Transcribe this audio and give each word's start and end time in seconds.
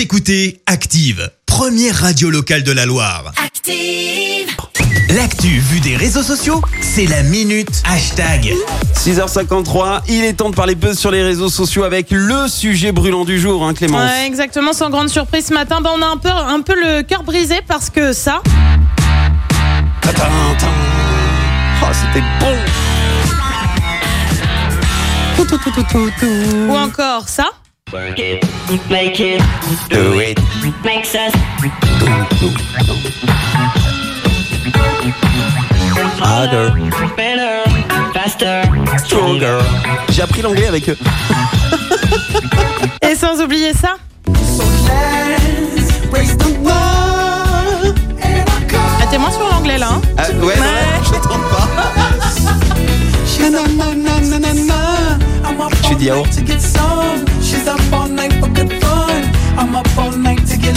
Vous 0.00 0.04
écoutez 0.04 0.62
Active, 0.64 1.30
première 1.44 1.94
radio 1.94 2.30
locale 2.30 2.62
de 2.62 2.72
la 2.72 2.86
Loire. 2.86 3.32
Active. 3.36 4.48
L'actu 5.10 5.58
vue 5.58 5.80
des 5.80 5.94
réseaux 5.94 6.22
sociaux, 6.22 6.62
c'est 6.80 7.04
la 7.04 7.22
minute 7.22 7.82
hashtag. 7.84 8.54
6h53, 8.96 10.00
il 10.08 10.24
est 10.24 10.32
temps 10.32 10.48
de 10.48 10.54
parler 10.54 10.74
buzz 10.74 10.98
sur 10.98 11.10
les 11.10 11.22
réseaux 11.22 11.50
sociaux 11.50 11.84
avec 11.84 12.06
le 12.12 12.48
sujet 12.48 12.92
brûlant 12.92 13.26
du 13.26 13.38
jour, 13.38 13.62
hein, 13.62 13.74
Clémence. 13.74 14.10
Ouais, 14.10 14.26
exactement, 14.26 14.72
sans 14.72 14.88
grande 14.88 15.10
surprise 15.10 15.48
ce 15.48 15.52
matin, 15.52 15.82
bah, 15.82 15.90
on 15.94 16.00
a 16.00 16.06
un 16.06 16.16
peu, 16.16 16.30
un 16.30 16.62
peu 16.62 16.76
le 16.76 17.02
cœur 17.02 17.22
brisé 17.22 17.56
parce 17.68 17.90
que 17.90 18.14
ça. 18.14 18.40
Oh, 21.82 21.86
c'était 21.92 22.24
bon. 22.40 22.56
Tout, 25.36 25.44
tout, 25.44 25.58
tout, 25.58 25.70
tout, 25.70 25.84
tout, 25.92 26.10
tout. 26.18 26.26
ou 26.70 26.74
encore 26.74 27.28
ça, 27.28 27.50
Make 27.92 29.18
it, 29.20 29.42
Do 29.88 30.20
it. 30.20 30.38
makes 30.84 31.14
us 31.14 31.32
Harder, 36.20 36.70
better, 37.16 37.64
faster, 38.14 38.62
stronger. 39.04 39.58
J'ai 40.10 40.22
appris 40.22 40.42
l'anglais 40.42 40.68
avec 40.68 40.88
eux. 40.88 40.96
et 43.02 43.14
sans 43.16 43.40
oublier 43.42 43.72
ça. 43.74 43.96
Ah, 49.00 49.06
t'es 49.10 49.18
moins 49.18 49.30
sur 49.32 49.48
l'anglais 49.50 49.78
là, 49.78 49.88
hein 49.94 50.00
Ah, 50.16 50.22
ouais, 50.30 50.36
non, 50.38 50.46
Ouais. 50.46 50.56
j'entends 51.04 51.40
pas. 51.50 51.68
Je 55.90 55.94
suis 55.96 56.04
dit 56.04 56.06
yaourt. 56.06 56.40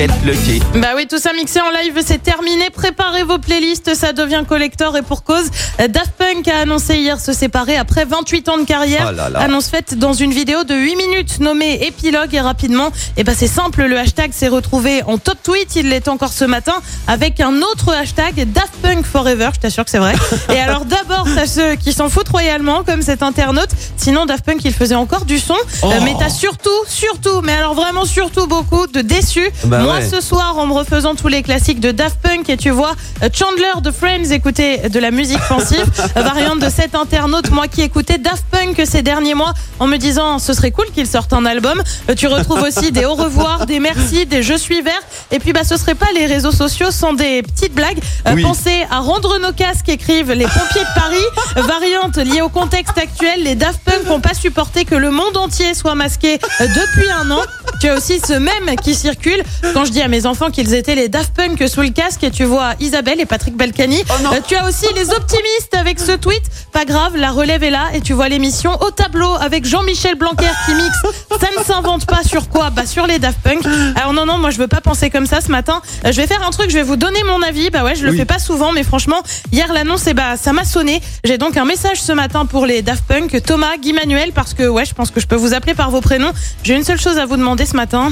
Get 0.00 0.08
lucky. 0.24 0.62
Bah 0.76 0.92
oui, 0.96 1.06
tout 1.06 1.18
ça 1.18 1.34
mixé 1.34 1.60
en 1.60 1.68
live, 1.68 2.00
c'est 2.02 2.22
terminé. 2.22 2.70
Préparez 2.70 3.22
vos 3.22 3.36
playlists, 3.36 3.94
ça 3.94 4.14
devient 4.14 4.44
collector 4.48 4.96
et 4.96 5.02
pour 5.02 5.24
cause. 5.24 5.50
Daft 5.78 6.12
Punk 6.16 6.48
a 6.48 6.60
annoncé 6.60 6.96
hier 6.96 7.20
se 7.20 7.34
séparer 7.34 7.76
après 7.76 8.06
28 8.06 8.48
ans 8.48 8.56
de 8.56 8.64
carrière. 8.64 9.08
Oh 9.10 9.14
là 9.14 9.28
là. 9.28 9.40
Annonce 9.40 9.68
faite 9.68 9.98
dans 9.98 10.14
une 10.14 10.32
vidéo 10.32 10.64
de 10.64 10.74
8 10.74 10.96
minutes 10.96 11.40
nommée 11.40 11.84
Épilogue 11.86 12.34
et 12.34 12.40
rapidement, 12.40 12.92
et 13.18 13.24
bah 13.24 13.32
c'est 13.36 13.46
simple, 13.46 13.84
le 13.84 13.98
hashtag 13.98 14.32
s'est 14.32 14.48
retrouvé 14.48 15.02
en 15.02 15.18
top 15.18 15.36
tweet, 15.42 15.76
il 15.76 15.90
l'est 15.90 16.08
encore 16.08 16.32
ce 16.32 16.46
matin, 16.46 16.76
avec 17.06 17.38
un 17.40 17.60
autre 17.60 17.92
hashtag 17.92 18.50
Daft 18.50 18.72
Punk 18.80 19.04
Forever, 19.04 19.50
je 19.54 19.60
t'assure 19.60 19.84
que 19.84 19.90
c'est 19.90 19.98
vrai. 19.98 20.14
et 20.48 20.58
alors 20.60 20.86
d'abord, 20.86 21.26
t'as 21.34 21.46
ceux 21.46 21.74
qui 21.74 21.92
s'en 21.92 22.08
foutent 22.08 22.30
royalement, 22.30 22.84
comme 22.84 23.02
cet 23.02 23.22
internaute, 23.22 23.70
sinon 23.98 24.24
Daft 24.24 24.46
Punk 24.46 24.64
il 24.64 24.72
faisait 24.72 24.94
encore 24.94 25.26
du 25.26 25.38
son, 25.38 25.56
Oh. 25.82 25.90
Euh, 25.90 26.00
mais 26.04 26.14
t'as 26.18 26.30
surtout, 26.30 26.70
surtout, 26.86 27.42
mais 27.42 27.52
alors 27.52 27.74
vraiment 27.74 28.04
surtout 28.04 28.46
beaucoup 28.46 28.86
de 28.86 29.02
déçus. 29.02 29.50
Bah 29.64 29.89
Moi 29.90 30.02
ce 30.02 30.20
soir, 30.20 30.56
en 30.58 30.66
me 30.66 30.72
refaisant 30.72 31.14
tous 31.14 31.28
les 31.28 31.42
classiques 31.42 31.80
de 31.80 31.90
Daft 31.90 32.18
Punk, 32.22 32.48
et 32.48 32.56
tu 32.56 32.70
vois 32.70 32.92
euh, 33.22 33.28
Chandler 33.32 33.80
de 33.82 33.90
Friends 33.90 34.30
écouter 34.30 34.88
de 34.88 34.98
la 35.00 35.10
musique 35.10 35.40
pensive, 35.48 35.84
euh, 36.16 36.22
variante 36.22 36.60
de 36.60 36.68
cet 36.68 36.94
internaute, 36.94 37.50
moi 37.50 37.66
qui 37.68 37.82
écoutais 37.82 38.18
Daft 38.18 38.44
Punk 38.50 38.80
ces 38.84 39.02
derniers 39.02 39.34
mois, 39.34 39.52
en 39.78 39.86
me 39.86 39.96
disant 39.96 40.38
ce 40.38 40.52
serait 40.52 40.70
cool 40.70 40.86
qu'il 40.94 41.06
sorte 41.06 41.32
un 41.32 41.44
album. 41.46 41.82
Euh, 42.08 42.14
Tu 42.14 42.26
retrouves 42.26 42.62
aussi 42.62 42.92
des 42.92 43.04
au 43.04 43.14
revoir, 43.14 43.66
des 43.66 43.80
merci, 43.80 44.26
des 44.26 44.42
je 44.42 44.54
suis 44.54 44.80
vert, 44.82 45.00
et 45.30 45.38
puis 45.38 45.52
bah 45.52 45.64
ce 45.64 45.76
serait 45.76 45.94
pas 45.94 46.12
les 46.14 46.26
réseaux 46.26 46.52
sociaux 46.52 46.90
sans 46.90 47.12
des 47.12 47.42
petites 47.42 47.74
blagues. 47.74 47.98
Euh, 48.26 48.32
Oui. 48.34 48.42
Pensez 48.42 48.86
à 48.90 48.98
rendre 49.00 49.38
nos 49.38 49.52
casques, 49.52 49.88
écrivent 49.88 50.32
les 50.32 50.44
pompiers 50.46 50.82
de 50.82 50.94
Paris. 51.00 51.16
Euh, 51.56 51.62
Variante 51.62 52.16
liée 52.16 52.42
au 52.42 52.48
contexte 52.48 52.96
actuel, 52.98 53.42
les 53.44 53.54
Daft 53.54 53.80
Punk 53.84 54.06
n'ont 54.08 54.20
pas 54.20 54.34
supporté 54.34 54.84
que 54.84 54.94
le 54.94 55.10
monde 55.10 55.36
entier 55.36 55.74
soit 55.74 55.94
masqué 55.94 56.38
euh, 56.60 56.66
depuis 56.68 57.10
un 57.10 57.30
an. 57.30 57.40
Tu 57.80 57.88
as 57.88 57.96
aussi 57.96 58.20
ce 58.20 58.34
même 58.34 58.76
qui 58.76 58.94
circule 58.94 59.42
quand 59.72 59.86
je 59.86 59.90
dis 59.90 60.02
à 60.02 60.08
mes 60.08 60.26
enfants 60.26 60.50
qu'ils 60.50 60.74
étaient 60.74 60.94
les 60.94 61.08
Daft 61.08 61.32
Punk 61.34 61.66
sous 61.66 61.80
le 61.80 61.88
casque 61.88 62.22
et 62.22 62.30
tu 62.30 62.44
vois 62.44 62.74
Isabelle 62.78 63.20
et 63.20 63.24
Patrick 63.24 63.56
Balkany. 63.56 64.02
Oh. 64.10 64.34
Euh, 64.34 64.40
tu 64.46 64.54
as 64.54 64.68
aussi 64.68 64.86
les 64.94 65.08
optimistes 65.08 65.74
avec 65.74 65.98
ce 65.98 66.12
tweet. 66.12 66.42
Pas 66.72 66.84
grave, 66.84 67.16
la 67.16 67.30
relève 67.30 67.62
est 67.62 67.70
là 67.70 67.88
et 67.94 68.00
tu 68.00 68.12
vois 68.12 68.28
l'émission 68.28 68.72
au 68.80 68.90
tableau 68.90 69.34
avec 69.40 69.64
Jean-Michel 69.66 70.14
Blanquer 70.14 70.48
qui 70.64 70.74
mixe. 70.74 71.02
Ça 71.40 71.48
ne 71.58 71.64
s'invente 71.64 72.06
pas 72.06 72.22
sur 72.22 72.48
quoi? 72.48 72.70
Bah 72.70 72.86
sur 72.86 73.06
les 73.06 73.18
Daft 73.18 73.38
Punk. 73.42 73.62
Alors 73.96 74.12
non 74.12 74.24
non, 74.24 74.38
moi 74.38 74.50
je 74.50 74.58
veux 74.58 74.68
pas 74.68 74.80
penser 74.80 75.10
comme 75.10 75.26
ça 75.26 75.40
ce 75.40 75.50
matin. 75.50 75.82
Euh, 76.06 76.12
je 76.12 76.16
vais 76.20 76.26
faire 76.26 76.46
un 76.46 76.50
truc, 76.50 76.70
je 76.70 76.76
vais 76.76 76.82
vous 76.82 76.96
donner 76.96 77.22
mon 77.24 77.42
avis. 77.42 77.70
Bah 77.70 77.84
ouais, 77.84 77.94
je 77.96 78.04
le 78.04 78.12
Oui. 78.12 78.16
fais 78.16 78.24
pas 78.24 78.38
souvent 78.38 78.72
mais 78.72 78.82
franchement, 78.84 79.22
hier 79.52 79.72
l'annonce 79.72 80.06
et 80.06 80.14
bah 80.14 80.36
ça 80.36 80.52
m'a 80.52 80.64
sonné. 80.64 81.02
J'ai 81.24 81.38
donc 81.38 81.56
un 81.56 81.64
message 81.64 82.00
ce 82.00 82.12
matin 82.12 82.46
pour 82.46 82.66
les 82.66 82.82
Daft 82.82 83.04
Punk, 83.06 83.42
Thomas, 83.44 83.76
Guy 83.82 83.92
Manuel 83.92 84.32
parce 84.32 84.54
que 84.54 84.66
ouais, 84.68 84.84
je 84.84 84.94
pense 84.94 85.10
que 85.10 85.20
je 85.20 85.26
peux 85.26 85.36
vous 85.36 85.52
appeler 85.54 85.74
par 85.74 85.90
vos 85.90 86.00
prénoms. 86.00 86.32
J'ai 86.62 86.74
une 86.76 86.84
seule 86.84 87.00
chose 87.00 87.18
à 87.18 87.26
vous 87.26 87.36
demander 87.36 87.66
ce 87.66 87.76
matin. 87.76 88.10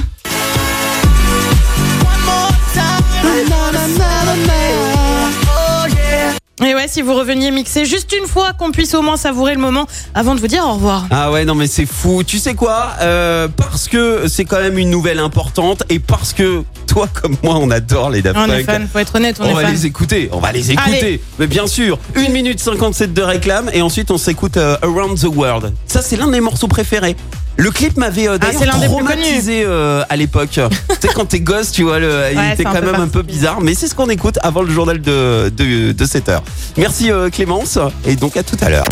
Et 6.64 6.74
ouais, 6.74 6.86
si 6.88 7.02
vous 7.02 7.14
reveniez 7.14 7.50
mixer 7.50 7.84
juste 7.84 8.12
une 8.20 8.26
fois, 8.26 8.52
qu'on 8.52 8.72
puisse 8.72 8.94
au 8.94 9.02
moins 9.02 9.16
savourer 9.16 9.54
le 9.54 9.60
moment 9.60 9.86
avant 10.14 10.34
de 10.34 10.40
vous 10.40 10.48
dire 10.48 10.64
au 10.66 10.72
revoir. 10.74 11.06
Ah 11.10 11.30
ouais, 11.30 11.44
non 11.44 11.54
mais 11.54 11.66
c'est 11.68 11.86
fou. 11.86 12.22
Tu 12.24 12.38
sais 12.38 12.54
quoi 12.54 12.90
Euh, 13.00 13.46
Parce 13.56 13.86
que 13.88 14.26
c'est 14.28 14.44
quand 14.44 14.58
même 14.60 14.76
une 14.78 14.90
nouvelle 14.90 15.20
importante 15.20 15.84
et 15.88 15.98
parce 16.00 16.32
que 16.32 16.62
toi 16.86 17.06
comme 17.22 17.36
moi 17.44 17.56
on 17.56 17.70
adore 17.70 18.10
les 18.10 18.22
Daft 18.22 18.36
On 18.38 18.46
est 18.52 18.64
Punk. 18.64 18.66
fan, 18.66 18.88
faut 18.92 18.98
être 18.98 19.14
honnête, 19.14 19.36
on, 19.40 19.44
On 19.44 19.48
est 19.50 19.54
va 19.54 19.60
fan. 19.62 19.72
les 19.72 19.86
écouter, 19.86 20.28
on 20.32 20.38
va 20.40 20.50
les 20.52 20.72
écouter. 20.72 20.98
Allez. 20.98 21.20
Mais 21.38 21.46
bien 21.46 21.66
sûr, 21.66 21.98
1 22.16 22.28
minute 22.30 22.58
57 22.58 23.12
de 23.14 23.22
réclame 23.22 23.70
et 23.72 23.82
ensuite 23.82 24.10
on 24.10 24.18
s'écoute 24.18 24.56
euh, 24.56 24.76
Around 24.82 25.18
the 25.20 25.24
World. 25.34 25.72
Ça 25.86 26.02
c'est 26.02 26.16
l'un 26.16 26.26
de 26.26 26.32
mes 26.32 26.40
morceaux 26.40 26.66
préférés. 26.68 27.14
Le 27.58 27.72
clip 27.72 27.96
m'avait 27.96 28.28
euh, 28.28 28.38
Ah, 28.40 28.52
d'ailleurs 28.52 28.80
traumatisé 28.80 29.64
euh, 29.66 30.04
à 30.08 30.16
l'époque. 30.16 30.50
tu 30.60 30.60
sais 31.00 31.12
quand 31.12 31.26
t'es 31.26 31.40
gosse, 31.40 31.72
tu 31.72 31.82
vois, 31.82 31.98
le, 31.98 32.22
il 32.32 32.52
était 32.52 32.62
quand 32.62 32.72
même 32.80 32.94
un 32.94 33.08
peu 33.08 33.22
bizarre, 33.22 33.60
mais 33.60 33.74
c'est 33.74 33.88
ce 33.88 33.96
qu'on 33.96 34.08
écoute 34.08 34.38
avant 34.42 34.62
le 34.62 34.70
journal 34.70 35.00
de, 35.00 35.48
de, 35.54 35.90
de 35.90 36.04
7 36.04 36.28
heures. 36.28 36.44
Merci 36.76 37.10
euh, 37.10 37.30
Clémence 37.30 37.78
et 38.06 38.14
donc 38.14 38.36
à 38.36 38.44
tout 38.44 38.56
à 38.60 38.70
l'heure. 38.70 38.86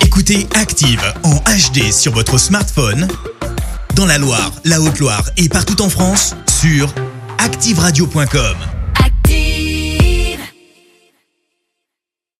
Écoutez 0.00 0.46
Active 0.54 1.02
en 1.22 1.34
HD 1.36 1.92
sur 1.92 2.12
votre 2.12 2.38
smartphone, 2.38 3.06
dans 3.94 4.06
la 4.06 4.16
Loire, 4.16 4.52
la 4.64 4.80
Haute-Loire 4.80 5.24
et 5.36 5.50
partout 5.50 5.82
en 5.82 5.90
France, 5.90 6.34
sur 6.48 6.88
activeradio.com. 7.38 8.56